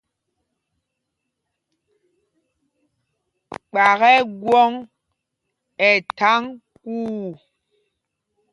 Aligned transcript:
Kpak 3.69 4.01
ɛ́ 4.13 4.17
gwɔ̌ŋ 4.41 4.71
ɛ 5.87 5.89
tháŋ 6.17 6.41
kuu. 6.81 7.25